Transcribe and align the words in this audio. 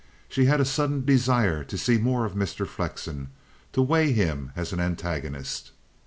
She 0.27 0.45
had 0.45 0.59
a 0.59 0.65
sudden 0.65 1.05
desire 1.05 1.63
to 1.65 1.77
see 1.77 1.99
more 1.99 2.25
of 2.25 2.33
Mr. 2.33 2.65
Flexen, 2.65 3.27
to 3.71 3.83
weigh 3.83 4.11
him 4.13 4.51
as 4.55 4.73
an 4.73 4.79
antagonist. 4.79 5.69